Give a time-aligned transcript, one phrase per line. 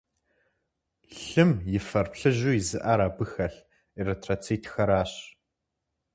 [1.23, 3.59] Лъым и фэр плыжьу изыӀэр абы хэлъ
[3.99, 5.11] эритроцитхэращ.